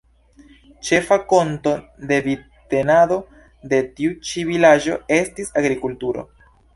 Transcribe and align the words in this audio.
Ĉefa 0.87 1.17
fonto 1.33 1.73
de 2.11 2.17
vivtenado 2.27 3.17
de 3.73 3.81
tiu 3.99 4.15
ĉi 4.31 4.47
vilaĝo 4.51 4.97
estis 5.19 5.53
agrikulturo. 5.63 6.25